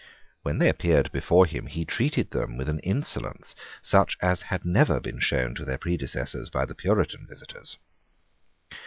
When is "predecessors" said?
5.77-6.49